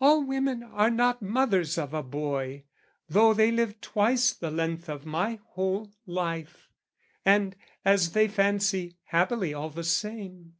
[0.00, 2.64] All women are not mothers of a boy,
[3.10, 6.70] Though they live twice the length of my whole life,
[7.26, 10.54] And, as they fancy, happily all the same.